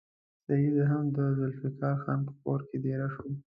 [0.45, 3.27] سید هم د ذوالفقار خان په کور کې دېره شو.